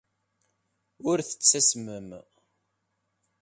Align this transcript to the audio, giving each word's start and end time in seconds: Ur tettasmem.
Ur 1.09 1.17
tettasmem. 1.27 2.09